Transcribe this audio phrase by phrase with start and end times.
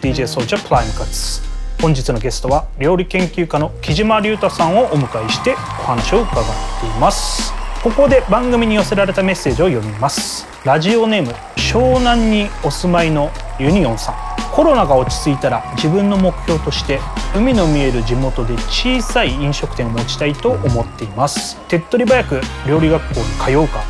[0.00, 1.42] DJ ソルジャープライムカツ
[1.82, 6.44] 本日のゲストは料理研究家の木島隆太さんをお迎えしてお話を伺っ
[6.80, 7.52] ています。
[7.82, 10.46] ここで番組に寄せられたメッセージを読みます。
[10.64, 14.14] ラジオネーム湘南にお住まいのユニオンさん。
[14.52, 17.00] コロナが落ち着いたら自分の目標として
[17.36, 21.56] 海の見える地元で小さい飲食店を持ちたいと思っています。
[21.68, 23.82] 手っ取り早く料理学校に通うか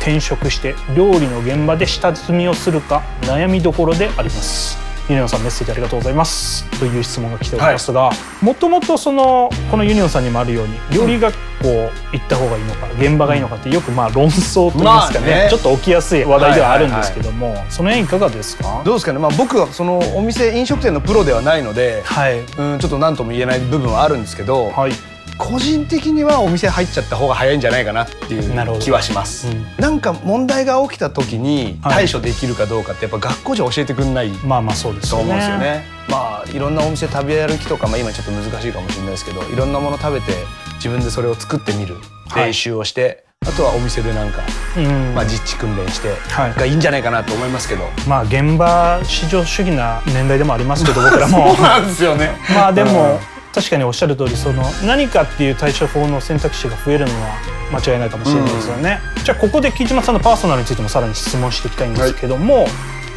[0.00, 4.83] 転職して料理の現場で下積みをするか悩みどころであります。
[5.08, 6.64] ユニオンさんメッセージありがとうございます。
[6.78, 8.10] という質問が来ておりますが
[8.40, 11.68] もともとそのこのユニオンさんにもあるように料理学校
[12.12, 15.48] 行った方がいいのか現場がいいのかってよくまあ論争といいますかね,、まあね。
[15.50, 18.82] ちょっと起きやすい話題ではあるんですけども、その辺いかがですか？
[18.84, 22.40] どうですかね、まあ、僕はそのお店飲食店のプロではないので、はい。
[22.40, 24.92] うん、ちょっと何とも言えない部分はあるんですけど、はい
[25.38, 29.66] 個人的にはお店入っちゃった方が早いんじゃないかなっていう気はします、うん。
[29.78, 32.06] なんか問題が起きた時にはい。
[32.06, 35.20] 対処できるかどうかってやっぱ学校じゃ教えてくんないまあまあそうですね。
[35.20, 35.84] 思うんですよね。
[36.08, 40.32] まあいろんなお店食べ歩きとか、まあ、今ちょっと難しいかもしれないですけどいろんなもの食べて
[40.76, 41.96] 自分でそれを作ってみる
[42.28, 42.46] はい。
[42.46, 44.40] 練習をして、あとはお店でなんか、
[44.76, 45.14] うん。
[45.14, 46.54] まあ、実地訓練してはい。
[46.54, 47.84] がいいんじゃないかなと思いますけど。
[48.08, 51.54] まあ現場至上主義な年代でもありますけど僕らも。
[51.60, 52.36] なんですよね。
[52.54, 53.20] まあでも
[53.54, 57.36] 確かにおっしゃる通りその何かっていう対処法の選択肢が増えるのは
[57.72, 59.00] 間違いないかもしれないですよね。
[59.24, 62.66] じゃあここで木島さんのパーソナルについてもさらに質問していきたいんですけども、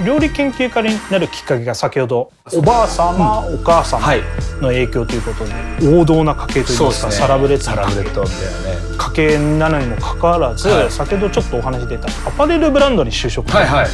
[0.06, 4.22] 料理研究家になるきっかけが先ほどおばあ様、お母様はい
[4.62, 8.98] の影響ということで王道な家系といいますかサラブレッドサラブレッドみたいなね。
[8.98, 10.92] 家系なのにもかかわらず、はい。
[10.92, 13.50] 先ほどちょっとお話出たアパレルブランドに就職。
[13.52, 13.88] はいはい。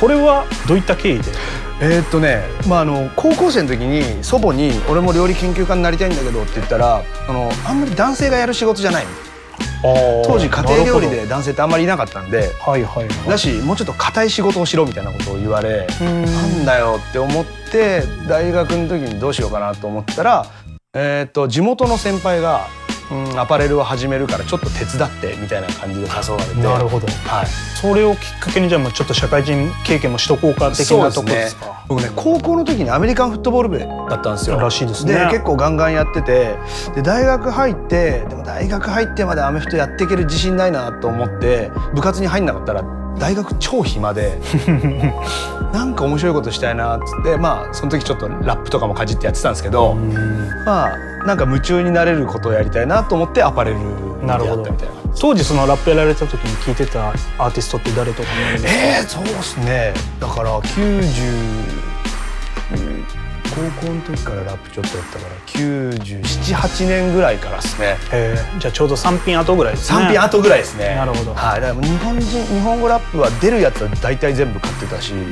[0.00, 1.24] これはどういった経緯で？
[1.82, 9.06] えーっとね、まあ、あの高校生の時に祖母に「俺も料理研究家になりたいんだけど」って言ったらあのあんまり男性がやる仕事じゃない。
[9.82, 12.50] 当時家庭料理で男性ってあんまりいなかったんで。
[12.60, 13.28] はいはいはい。
[13.30, 16.24] だしもうちょっと硬い仕事をしろみたいなことを言われうん。
[16.26, 20.46] なんだよって思って大学の時にどうしようかなと思ったら、
[20.92, 22.66] えーっと地元の先輩が、
[23.10, 26.62] うん、アパレルを始めるからちょっと手伝ってみたいな感じで誘われて。
[26.62, 27.06] なるほど。
[27.08, 27.46] はい、
[27.80, 31.84] それをきっかけにじゃあまあちょっと社会人経験もしとこうか的なとこですか？
[31.88, 34.60] 僕ね高校の時にアメリカンフットボール部だったんですよ。
[34.60, 35.14] らしいですね。
[35.14, 36.54] で結構ガンガンやってて
[36.94, 42.82] で大学入ってでも大学入ってまでアメフトやっていける自信ないなと思って部活に入んなかったら
[43.18, 44.40] 大学超暇で
[45.72, 49.94] なんか面白いことしたいなっつってまあその時ちょっとラップとかもかじってやってたんですけど、
[50.64, 54.94] まあなんか夢中になれることをやりたいなと思ってアパレルに出ったみたいな。
[55.20, 58.80] 当時そのラップやられた時に聞いてたアーティストって誰とかになるんですか？
[58.80, 59.92] えー、そうですね。
[60.18, 60.80] だから90
[63.50, 67.96] 高校の時からラップちょっとやったから978年ぐらいからですね。
[68.12, 69.98] えーじゃあちょうど3品後ぐらいですね。
[69.98, 70.94] 3品後ぐらいですね。
[70.94, 71.34] なるほど。
[71.34, 75.30] はい、だから日本人日本語ラップは出るやつは大体全部買ってたし、へー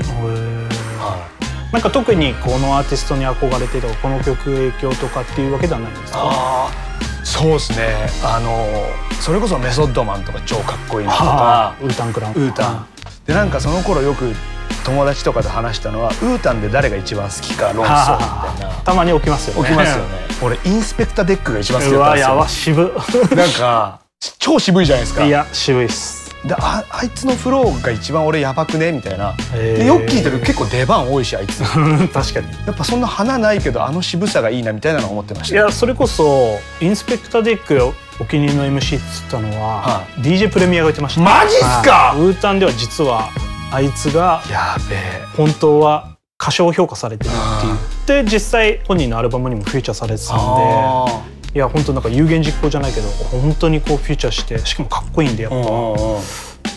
[0.99, 1.29] は
[1.73, 6.19] なんか特にこのアーティストに憧れてとかこの曲影響とかっていうわけではないんですか？
[6.23, 8.09] あーそうですね。
[8.25, 8.67] あの
[9.21, 12.87] それこそメソッドマンとか超かっこいいなとはかあウータンクランウータン。
[13.27, 14.33] でなんかその頃よく
[14.85, 18.75] 友達とかで話したのはウータンで誰が一番好きか論争みたいな。
[18.85, 19.69] たまに起きますよね。
[19.69, 20.11] 起きますよね。
[20.43, 22.29] 俺インスペクターデックが一番好きだったんですよ。
[22.29, 22.93] うわやば渋
[23.37, 24.01] なんか
[24.39, 25.25] 超渋いじゃないですか。
[25.25, 26.29] いや渋いっす。
[26.45, 28.93] でああいつのフローが一番俺やばくね？
[28.93, 29.35] みたいな。
[29.53, 31.61] でよく聞いてる結構出番多いしあいつ。
[31.61, 31.67] や
[32.15, 32.47] 確かに。
[32.71, 41.21] っぱそんな花ないけどあの渋さがいいなみたいなのを思ってましいたやそれこそインスペクターデックお気に入りの MC っつったのは、は DJ プレミアが言ってました。
[41.21, 42.13] マジっすか？
[42.13, 42.21] はい。
[42.21, 43.29] ウータンでは実は
[43.71, 45.25] あいつがやべえ。
[45.37, 51.05] 本当は過小評価されてるっていうで実際本人のアルバムにもフューチャーされてたんあ
[51.53, 55.59] でいや本当なんか有言実行じゃないけど本当にこうフューチャーしてしかもかっこいいんでやっぱ、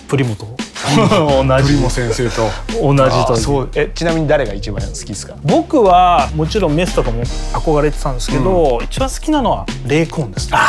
[0.10, 0.48] プリモと。
[0.82, 1.64] 同じ。
[1.68, 2.50] プリモ先生と。
[2.82, 3.70] 同じとそう。
[3.76, 5.36] えちなみに誰が一番好きですか？
[5.44, 7.22] 僕はもちろんメスとかも
[7.54, 10.58] 憧れてたんですけど、一番好きなのはレイコーンですね。
[10.60, 10.68] あ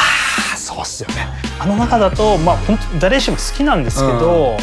[0.56, 1.26] そうっすよね。
[1.58, 4.56] あの中だとまあ本当誰しも好きなんですけど、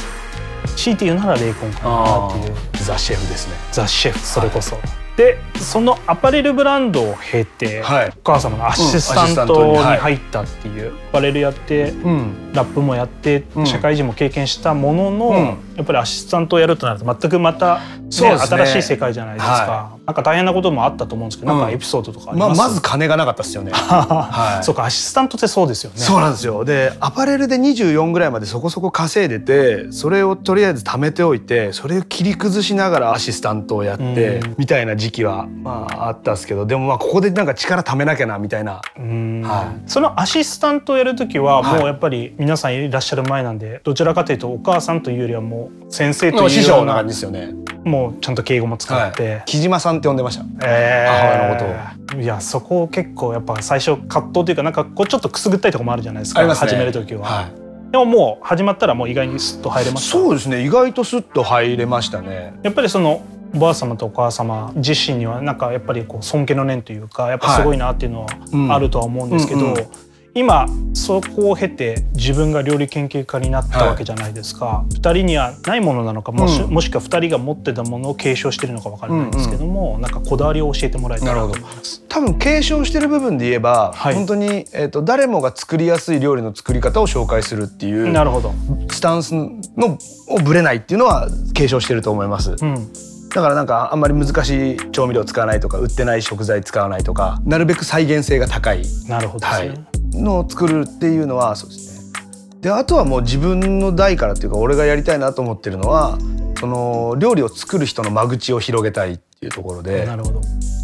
[0.76, 2.56] 強いて言うならレイコンかなっていう。
[2.84, 3.56] ザ・シェフですね。
[3.72, 4.20] ザ・シェフ。
[4.20, 4.78] それこそ。
[5.18, 8.10] でそのアパレルブランドを経て、はい。
[8.10, 12.54] お母様のアシスタントに入ったっていう、アパレルやってうん。
[12.54, 13.68] ラップもやって、うん。
[13.68, 15.36] 社会人も経験したものの、うん。
[15.76, 18.38] やっぱりアシスタントをやるとなると全くまた、ね。
[18.38, 23.72] 新しい世界じゃないですか、はなんか大変なこともあったと思うんですけど、なんかうんエピソードとかありまあ、まず金がなかったっすよね。
[23.76, 24.64] はい。
[24.64, 25.98] そうかアシスタントってそうですよね。
[25.98, 26.66] そうなんですよ。
[26.66, 34.56] でアパレルで24ぐらいまでそこそこ稼いでてそれをとりあえず貯めておいてそれを切り崩しながらアシスタントをやってうん。
[34.58, 38.82] みたいな時期はまああったんですけどでもまあここでなんか力貯めなきゃなみたいな。
[38.98, 39.42] うん。
[39.42, 39.90] はい。
[39.90, 41.80] そのアシスタントをやる時ははい。
[41.80, 47.54] もうやっぱり皆さんいらっしゃる前なんでどちらかというとお母さんというよりはもう先生というような師匠な感じですよね
[47.86, 50.46] もうちゃんと敬語も使って、はい、木島さんって呼んでました。
[50.66, 51.12] えー。
[51.12, 56.70] 母親のこといやそこ結構やっぱ最初葛藤というかなんかこうちょっとくすぐったいところもあるじゃないですかありますね。
[56.72, 60.18] 始める時は、はい、でももう始まったらもう意外にスッと入れました。
[60.18, 62.54] そうですね意外とスッと入れましたね。
[62.64, 63.24] やっぱりその
[63.54, 76.72] おばあ様とお母様自身にはなんかやっぱりこう尊敬の念というかやっぱすごいなっていうのうんはあるとは思うんですけど、うんうん今そこを経て自分が料理研究家になったわけじゃないですか、二人にはないものなのかもし,、うん。
[76.72, 82.04] もしくは二人が持ってたものを継承してるのかわからないんですけども、なんかこだわりを教えてもらえたらと思います。
[82.08, 84.16] 多分継承してる部分で言えば、はい。
[84.16, 88.54] 本当に、えー、と誰もが作りやすい料理の作り方を紹介するっていうなるほど、
[88.92, 89.98] スタンスの
[90.28, 92.56] をぶれないっていうのは継承してると思います。
[92.62, 92.94] うん、
[93.30, 98.84] だからなんかあんまり難しい調味料使わないとか売ってない食材使わないとかなるべく再現性が高い。
[99.08, 99.99] なるほどですね。
[100.14, 102.20] のを作るっていうのはそうですね。
[102.62, 106.18] であとはもう自分の代からっていうか俺がやりたいなと思ってるのは
[106.60, 110.42] その料理を作る人の間口を広げたいっていうところでなるほど。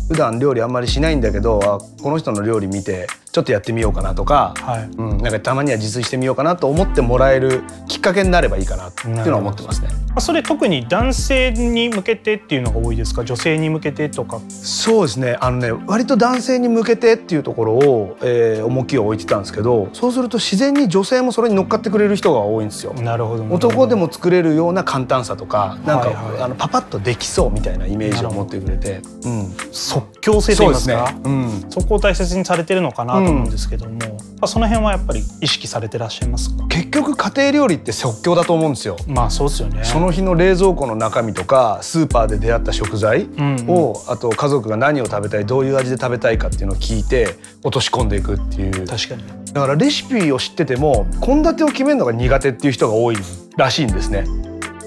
[0.07, 4.89] 普段料理あんまりしないんだけどあこの人の料理見てちょっとやってみようかなとか、はい。
[4.95, 9.89] うん、なんかたまには自炊してみようかなと思ってもらえるきっかけになればいいかなっていうのは思ってますね。
[9.89, 13.25] まあそれ特に男性に向けてっていうのが多いですか？
[13.25, 14.39] 女性に向けてとか。
[14.47, 15.37] そうですね。
[15.41, 22.93] あのね割と男性に向けてっていうところを、えー重きを置いてたんですけどそうすると自然に女性もそれに乗っかってくれる人が多いんですよ。
[22.93, 26.15] なるほど男でも作れるような簡単さとかなんか、はい。
[26.15, 31.13] はいあのパパッとできそうみたいなイメージを持ってくれて、うん、即興性と言いますか？
[31.23, 34.05] うん、そこを大切にされてるのかなと思うんですけども、ま
[34.41, 36.65] あ、その辺はやっぱり意識されてらっしゃいますか？
[36.67, 38.97] 結局家庭料理って即興だと思うんですよ。
[39.07, 39.83] まあそうですよね。
[39.83, 43.69] その日の冷蔵庫の中身とかスーパーで出会った食材うんうん。
[43.69, 48.87] を、あと家族が何を食べたいどういう味で食べたいかっていうのを聞いて落とし込んでいくっていう。
[48.87, 49.23] 確かに。
[49.53, 53.17] だからレシピを知ってても献立を決めるのが苦手っていう人が多い
[53.57, 54.25] らしいんですね。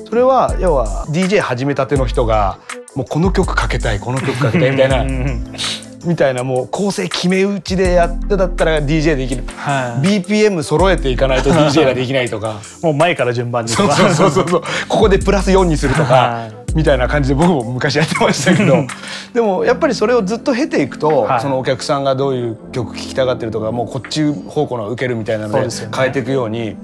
[0.09, 2.59] それは要は DJ 始めたての人が
[2.95, 5.03] もうこの曲かけたいこの曲かけたいみたいな。
[5.03, 5.55] うんうん
[6.05, 9.45] みたいなもう構成決め打ちでやってだったら DJ できる。
[9.57, 10.23] はい。
[10.23, 12.61] BPM 揃えていかないと DJ ができないとか。
[12.83, 14.63] もう前から順番にそうそうそうそう。
[14.89, 16.53] ここでプラス4にするとかはい。
[16.75, 18.85] みたいな感じで僕も昔やってましたけど。
[19.35, 21.41] でもやっぱりそれをずっと経ていくと、はい。
[21.41, 26.77] そのお客さんがどういう曲聴きたがってるとかもうこっち方向の受けるみたいなので変えていくように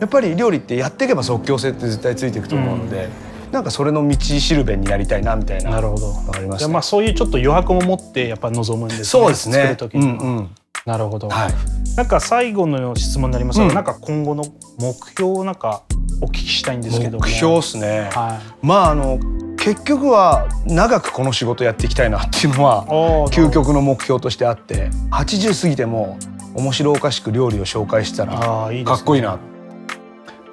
[0.00, 3.08] やっぱり料理ってやっていけば即興性って絶対ついていくと思うので、
[3.52, 6.08] なんかそれの道しるべになりたいなみたいななるほど。
[6.08, 6.68] わかりました。
[6.68, 9.54] まあそういうちょっと余白も持ってやっぱ望むんですねそうですね。
[9.54, 10.50] 作る時には、うんうん。
[10.86, 11.52] なるほど、はい。
[11.96, 14.44] なんか最後の質問になりますが、うんなんか今後の
[14.78, 15.82] 目標をなんか
[16.22, 17.24] お聞きしたいんですけども。
[17.24, 18.66] 目標っすね、はい。
[18.66, 19.18] まああの
[19.58, 22.86] 結局は長くこの仕事やっていきたいなっていうのは
[23.30, 26.18] 究極の目標としてあって80過ぎても
[26.54, 29.38] 面白おかしく料理を紹介したらかっこいいな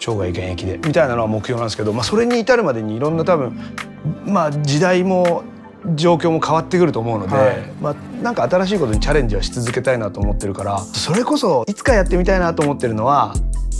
[0.07, 3.59] 生涯現役でみたいなのは目標なんですけど、まあ、それに至るまでにいろんな多分、
[4.25, 5.43] まあ、時代も
[5.95, 7.57] 状況も変わってくると思うので、はい。
[7.81, 13.33] まあ、なんか新しいことにチャレンジはし続けたいなと思ってるからそれこそいつかやってみたいなと思ってるのは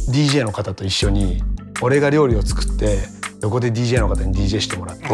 [0.10, 1.42] DJ の方と一緒に
[1.82, 2.98] 俺が料理を作って
[3.42, 5.06] 横で DJ の方に DJ してもらって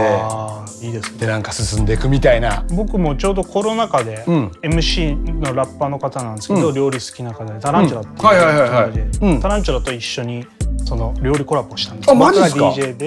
[0.86, 1.20] いいですね。
[1.20, 2.66] でなんか進んでいくみたいな。
[2.74, 4.48] 僕もちょうどコロナ禍でうん。
[4.62, 6.74] MC のラッパーの方なんですけど、うん。
[6.74, 8.26] 料理好きな方でタランチュラっていううん。
[8.26, 10.48] はいはいタランチュラと一緒に
[10.86, 12.12] その料理コラボしたんです。
[12.12, 13.06] あマジっすか？DJ で、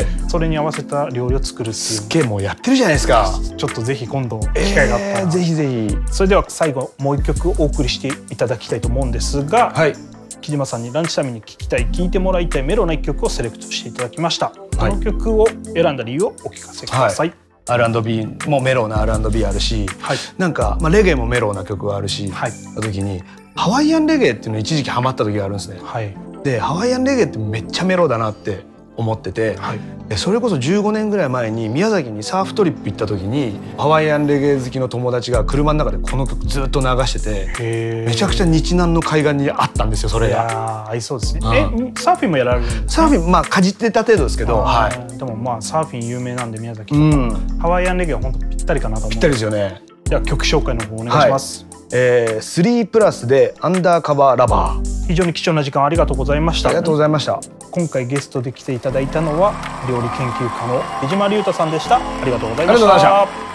[0.00, 1.82] ええそれに合わせた料理を作るっていう。
[1.82, 3.30] すっげえもうやってるじゃないですか。
[3.56, 5.96] ちょっとぜひ今度機会があったら、えーぜひぜひ。
[6.10, 9.94] それでは最後もう一曲お送りしていただきたいと思うんですが、はい。
[10.40, 17.32] 木島さんにランチタイムに聴きたい聴いてもらいたいメロな一曲をセレクトしていただきました、この曲を選んだ理由をお聞かせください、
[17.66, 20.16] R&B もメロウな R&B あるし、はい。
[20.38, 22.52] なんか、まあ、レゲエもメロウな曲があるし、はい。
[22.52, 23.22] た時に
[23.54, 25.80] ハワイアンレゲエっていうの一時期ハマった時があるんですね。
[25.82, 28.64] はいでハワイアンレゲエってめっちゃメロウだなって
[28.96, 29.78] 思ってて、はい。
[30.08, 40.36] でそれこそ15年ぐらい前に宮崎にサーフトリップ行った時にハワイアンレゲエ好きの友達が車の中でこの曲ずっと流しててめちゃくちゃ日南の海岸にあったんですよそれいが。
[40.36, 41.88] やー合いそうですね、うん。
[41.88, 49.10] えサーフィンもやられるんですサーフィンまあかじってた程度ですけど、はあーでもまあサーフィン有名なんで宮崎い、とか、うん、ハワイアンレゲエは本当ぴったりかなと思う。
[49.10, 49.82] ぴったりですよね。
[50.04, 55.06] では曲紹介の方お願いします、えー、3プラスでアンダーカバーラバー。
[55.06, 56.68] 非常に貴重な時間ありがとうございました。
[56.68, 57.40] ありがとうございました。
[57.70, 59.54] 今回ゲストで来ていただいたのは
[59.88, 61.96] 料理研究家の江島隆太さんでした。
[61.96, 63.47] ありがとうございました